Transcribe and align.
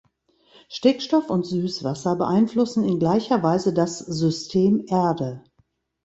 Stickstoff 0.67 1.29
und 1.29 1.45
Süßwasser 1.45 2.15
beeinflussen 2.15 2.83
in 2.83 2.97
gleicher 2.97 3.43
Weise 3.43 3.71
das 3.71 3.99
„System 3.99 4.83
Erde“. 4.87 5.43